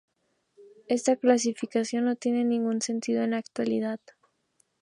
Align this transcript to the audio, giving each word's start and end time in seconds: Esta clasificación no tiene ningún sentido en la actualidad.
Esta 0.87 1.15
clasificación 1.15 2.05
no 2.05 2.15
tiene 2.15 2.43
ningún 2.43 2.81
sentido 2.81 3.21
en 3.21 3.29
la 3.29 3.37
actualidad. 3.37 3.99